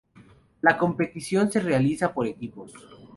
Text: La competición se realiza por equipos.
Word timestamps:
La 0.61 0.79
competición 0.79 1.51
se 1.51 1.59
realiza 1.59 2.11
por 2.11 2.25
equipos. 2.25 2.73